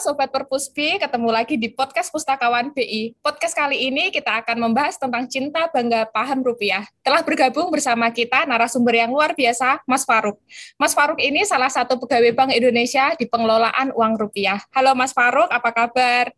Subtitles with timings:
[0.00, 3.20] Sobat Perpuspi, ketemu lagi di podcast Pustakawan BI.
[3.20, 6.88] Podcast kali ini kita akan membahas tentang cinta bangga paham rupiah.
[7.04, 10.40] Telah bergabung bersama kita narasumber yang luar biasa, Mas Faruk.
[10.80, 14.64] Mas Faruk ini salah satu pegawai Bank Indonesia di pengelolaan uang rupiah.
[14.72, 16.32] Halo Mas Faruk, apa kabar?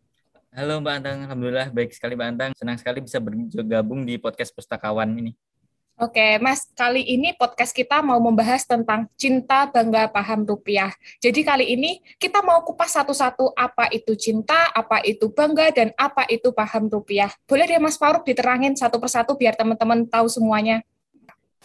[0.50, 2.50] Halo Mbak Antang, Alhamdulillah baik sekali Mbak Antang.
[2.58, 5.38] Senang sekali bisa bergabung di podcast Pustakawan ini.
[6.02, 10.90] Oke, Mas, kali ini podcast kita mau membahas tentang cinta bangga paham rupiah.
[11.22, 16.26] Jadi kali ini kita mau kupas satu-satu apa itu cinta, apa itu bangga, dan apa
[16.26, 17.30] itu paham rupiah.
[17.46, 20.82] Boleh deh Mas Faruk diterangin satu persatu biar teman-teman tahu semuanya.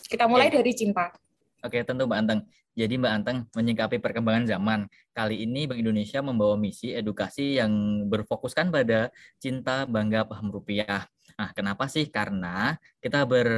[0.05, 0.62] Kita mulai Oke.
[0.62, 1.10] dari cinta.
[1.66, 2.41] Oke, tentu Mbak Anteng.
[2.77, 4.85] Jadi Mbak Anteng menyikapi perkembangan zaman.
[5.18, 9.10] Kali ini Bank Indonesia membawa misi edukasi yang berfokuskan pada
[9.41, 11.10] cinta bangga paham rupiah.
[11.41, 12.05] Nah, kenapa sih?
[12.13, 13.49] Karena kita ber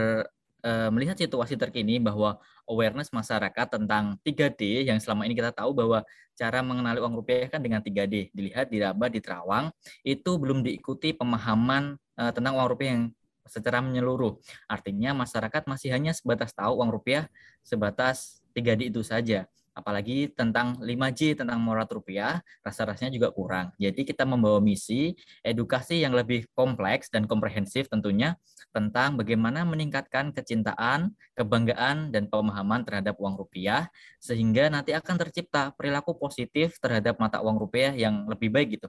[0.63, 6.05] uh, melihat situasi terkini bahwa awareness masyarakat tentang 3D yang selama ini kita tahu bahwa
[6.35, 8.31] cara mengenali uang rupiah kan dengan 3D.
[8.31, 9.71] Dilihat di Raba, di Terawang,
[10.03, 13.03] itu belum diikuti pemahaman uh, tentang uang rupiah yang
[13.49, 14.37] secara menyeluruh.
[14.69, 17.25] Artinya masyarakat masih hanya sebatas tahu uang rupiah
[17.65, 23.71] sebatas 3D itu saja apalagi tentang 5G tentang morat rupiah rasa-rasanya juga kurang.
[23.77, 28.35] Jadi kita membawa misi edukasi yang lebih kompleks dan komprehensif tentunya
[28.69, 33.89] tentang bagaimana meningkatkan kecintaan, kebanggaan dan pemahaman terhadap uang rupiah
[34.21, 38.87] sehingga nanti akan tercipta perilaku positif terhadap mata uang rupiah yang lebih baik gitu.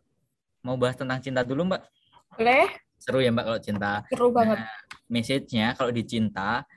[0.60, 1.82] Mau bahas tentang cinta dulu, Mbak?
[2.36, 2.68] Boleh.
[3.00, 3.92] Seru ya, Mbak kalau cinta.
[4.12, 4.60] Seru banget.
[4.60, 4.68] Nah,
[5.08, 6.68] message-nya kalau dicinta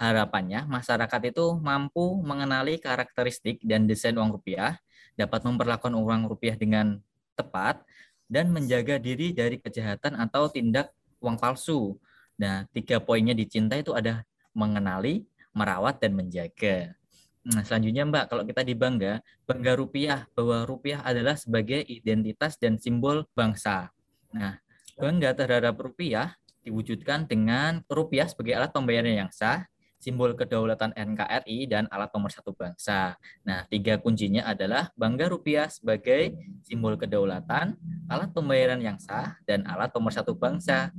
[0.00, 4.80] harapannya masyarakat itu mampu mengenali karakteristik dan desain uang rupiah,
[5.12, 6.96] dapat memperlakukan uang rupiah dengan
[7.36, 7.84] tepat,
[8.24, 10.88] dan menjaga diri dari kejahatan atau tindak
[11.20, 12.00] uang palsu.
[12.40, 14.24] Nah, tiga poinnya dicinta itu ada
[14.56, 16.96] mengenali, merawat, dan menjaga.
[17.44, 22.80] Nah, selanjutnya Mbak, kalau kita di Bangga, Bangga Rupiah, bahwa rupiah adalah sebagai identitas dan
[22.80, 23.92] simbol bangsa.
[24.32, 24.56] Nah,
[24.96, 29.64] bangga terhadap rupiah diwujudkan dengan rupiah sebagai alat pembayaran yang sah,
[30.00, 33.20] simbol kedaulatan NKRI, dan alat pemersatu bangsa.
[33.44, 36.34] Nah, tiga kuncinya adalah bangga rupiah sebagai
[36.64, 37.76] simbol kedaulatan,
[38.08, 40.90] alat pembayaran yang sah, dan alat pemersatu bangsa.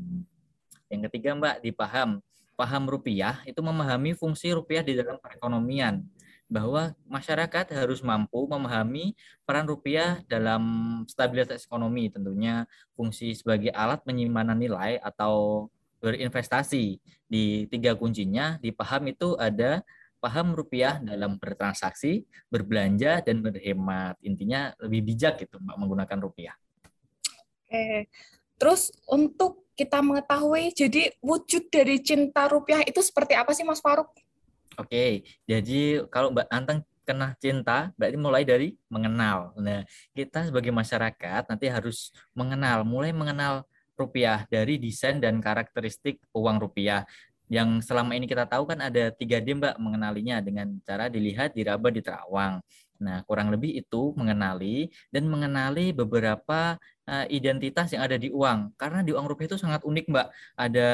[0.87, 2.21] Yang ketiga, Mbak, dipaham.
[2.53, 6.05] Paham rupiah itu memahami fungsi rupiah di dalam perekonomian
[6.51, 9.15] bahwa masyarakat harus mampu memahami
[9.47, 10.61] peran rupiah dalam
[11.07, 15.65] stabilitas ekonomi tentunya fungsi sebagai alat penyimpanan nilai atau
[16.01, 16.97] berinvestasi
[17.29, 19.85] di tiga kuncinya dipaham itu ada
[20.21, 24.17] paham rupiah dalam bertransaksi, berbelanja dan berhemat.
[24.21, 26.55] Intinya lebih bijak gitu Mbak menggunakan rupiah.
[27.65, 28.11] Oke.
[28.61, 34.13] Terus untuk kita mengetahui jadi wujud dari cinta rupiah itu seperti apa sih Mas Faruk?
[34.77, 39.57] Oke, jadi kalau Mbak Anteng kena cinta berarti mulai dari mengenal.
[39.57, 39.81] Nah,
[40.13, 43.65] kita sebagai masyarakat nanti harus mengenal, mulai mengenal
[43.97, 47.05] rupiah dari desain dan karakteristik uang rupiah
[47.51, 52.63] yang selama ini kita tahu kan ada 3D Mbak mengenalinya dengan cara dilihat, diraba, diterawang.
[53.03, 56.79] Nah, kurang lebih itu mengenali dan mengenali beberapa
[57.11, 58.71] uh, identitas yang ada di uang.
[58.79, 60.27] Karena di uang rupiah itu sangat unik Mbak.
[60.55, 60.89] Ada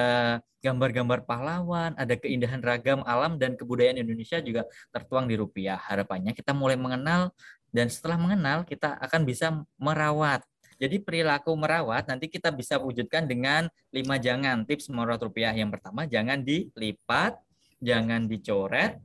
[0.66, 5.78] gambar-gambar pahlawan, ada keindahan ragam alam dan kebudayaan Indonesia juga tertuang di rupiah.
[5.78, 7.38] Harapannya kita mulai mengenal
[7.70, 10.42] dan setelah mengenal kita akan bisa merawat
[10.78, 15.50] jadi perilaku merawat nanti kita bisa wujudkan dengan lima jangan tips merawat rupiah.
[15.50, 17.34] Yang pertama jangan dilipat,
[17.82, 19.02] jangan dicoret,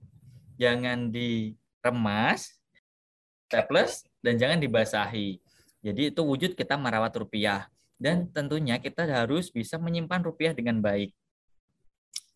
[0.60, 2.60] jangan diremas,
[3.48, 5.40] staples, dan jangan dibasahi.
[5.80, 7.72] Jadi itu wujud kita merawat rupiah.
[7.96, 11.14] Dan tentunya kita harus bisa menyimpan rupiah dengan baik.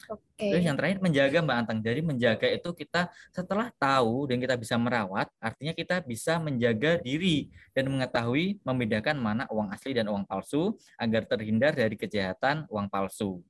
[0.06, 0.50] Okay.
[0.54, 1.78] Terus yang terakhir menjaga Mbak Antang.
[1.82, 7.50] Jadi menjaga itu kita setelah tahu dan kita bisa merawat, artinya kita bisa menjaga diri
[7.74, 13.42] dan mengetahui membedakan mana uang asli dan uang palsu agar terhindar dari kejahatan uang palsu.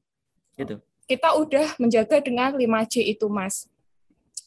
[0.57, 0.81] Gitu.
[1.07, 3.71] Kita udah menjaga dengan 5C itu, Mas.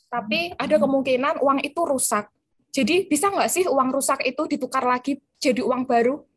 [0.09, 2.27] Tapi ada kemungkinan uang itu rusak.
[2.69, 6.28] Jadi bisa nggak sih uang rusak itu ditukar lagi jadi uang baru?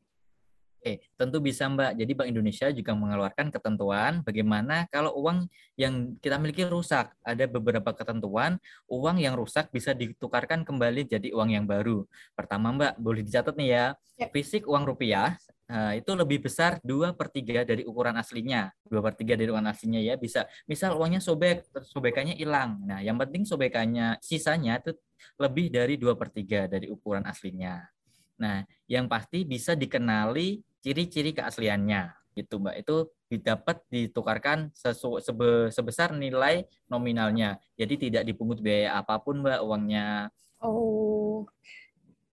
[0.82, 1.94] Oke, tentu bisa Mbak.
[1.94, 5.46] Jadi Bank Indonesia juga mengeluarkan ketentuan bagaimana kalau uang
[5.78, 7.14] yang kita miliki rusak.
[7.22, 8.58] Ada beberapa ketentuan,
[8.90, 12.02] uang yang rusak bisa ditukarkan kembali jadi uang yang baru.
[12.34, 13.84] Pertama Mbak, boleh dicatat nih ya,
[14.18, 14.26] ya.
[14.34, 15.38] fisik uang rupiah
[15.72, 18.68] Nah, itu lebih besar 2 per 3 dari ukuran aslinya.
[18.84, 20.20] 2 per 3 dari ukuran aslinya ya.
[20.20, 22.76] Bisa, misal uangnya sobek, sobekannya hilang.
[22.84, 24.92] Nah, yang penting sobekannya, sisanya itu
[25.40, 27.88] lebih dari 2 per 3 dari ukuran aslinya.
[28.36, 32.82] Nah, yang pasti bisa dikenali ciri-ciri keasliannya itu mbak.
[32.82, 37.56] Itu didapat ditukarkan sesu, sebe, sebesar nilai nominalnya.
[37.78, 40.28] Jadi tidak dipungut biaya apa pun mbak uangnya.
[40.60, 41.48] Oh.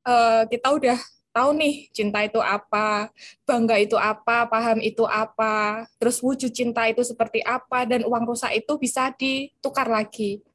[0.04, 1.00] Uh, kita udah
[1.34, 3.10] tahu nih cinta itu apa,
[3.48, 8.54] bangga itu apa, paham itu apa, terus wujud cinta itu seperti apa, dan uang rusak
[8.54, 10.46] itu bisa ditukar lagi.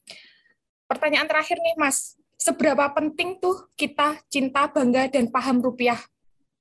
[0.86, 5.98] Pertanyaan terakhir nih Mas, seberapa penting tuh kita cinta, bangga, dan paham rupiah?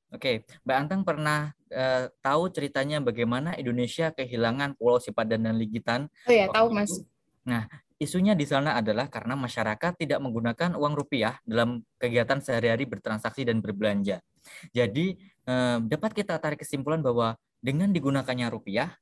[0.07, 6.07] Oke, Mbak Anteng pernah uh, tahu ceritanya bagaimana Indonesia kehilangan Pulau Sipadan dan Ligitan?
[6.23, 6.87] Oh ya, tahu Mas.
[6.87, 7.03] Itu?
[7.43, 7.67] Nah,
[7.99, 13.59] isunya di sana adalah karena masyarakat tidak menggunakan uang rupiah dalam kegiatan sehari-hari bertransaksi dan
[13.59, 14.23] berbelanja.
[14.71, 18.95] Jadi eh, dapat kita tarik kesimpulan bahwa dengan digunakannya rupiah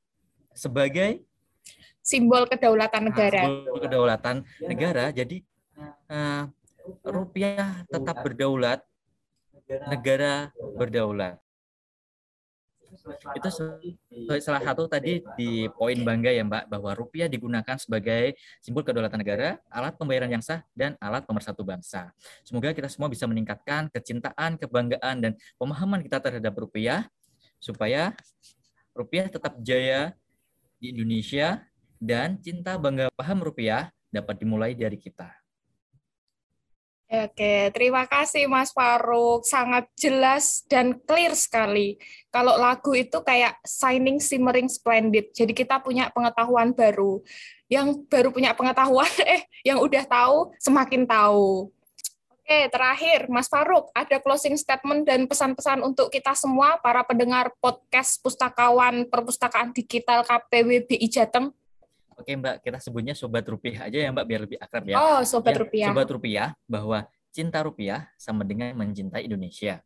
[0.56, 1.22] sebagai
[2.00, 3.46] simbol kedaulatan negara.
[3.46, 5.04] Simbol kedaulatan negara.
[5.12, 5.44] Jadi
[6.08, 6.42] eh,
[7.02, 8.80] rupiah tetap berdaulat,
[9.90, 11.40] negara berdaulat
[13.34, 13.48] itu
[14.40, 19.58] salah satu tadi di poin bangga ya Mbak bahwa rupiah digunakan sebagai simbol kedaulatan negara,
[19.68, 22.14] alat pembayaran yang sah dan alat pemersatu bangsa.
[22.46, 27.10] Semoga kita semua bisa meningkatkan kecintaan, kebanggaan dan pemahaman kita terhadap rupiah
[27.58, 28.14] supaya
[28.94, 30.14] rupiah tetap jaya
[30.78, 31.64] di Indonesia
[31.98, 35.45] dan cinta bangga paham rupiah dapat dimulai dari kita.
[37.06, 39.46] Oke, terima kasih Mas Faruk.
[39.46, 42.02] Sangat jelas dan clear sekali.
[42.34, 45.30] Kalau lagu itu kayak Shining Simmering Splendid.
[45.30, 47.22] Jadi kita punya pengetahuan baru.
[47.70, 49.06] Yang baru punya pengetahuan,
[49.38, 51.70] eh yang udah tahu semakin tahu.
[52.46, 58.18] Oke, terakhir Mas Faruk, ada closing statement dan pesan-pesan untuk kita semua, para pendengar podcast
[58.22, 61.54] Pustakawan Perpustakaan Digital KPW BI Jateng.
[62.16, 64.96] Oke Mbak, kita sebutnya Sobat Rupiah aja ya Mbak, biar lebih akrab ya.
[64.96, 65.88] Oh, Sobat ya, Rupiah.
[65.92, 69.84] Sobat Rupiah, bahwa cinta rupiah sama dengan mencintai Indonesia.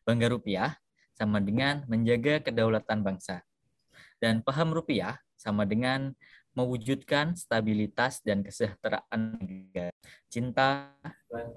[0.00, 0.80] Bangga rupiah
[1.12, 3.44] sama dengan menjaga kedaulatan bangsa.
[4.16, 6.16] Dan paham rupiah sama dengan
[6.56, 9.92] mewujudkan stabilitas dan kesejahteraan negara.
[10.32, 10.96] Cinta,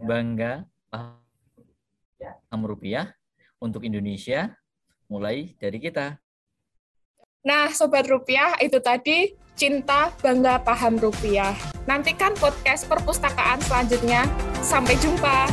[0.03, 3.15] bangga, paham rupiah
[3.63, 4.51] untuk Indonesia
[5.07, 6.19] mulai dari kita.
[7.44, 11.53] Nah, Sobat Rupiah, itu tadi cinta, bangga, paham rupiah.
[11.85, 14.25] Nantikan podcast perpustakaan selanjutnya.
[14.63, 15.47] Sampai jumpa.